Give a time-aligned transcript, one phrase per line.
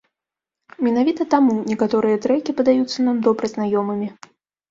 [0.85, 4.07] Менавіта таму некаторыя трэкі падаюцца нам добра знаёмымі.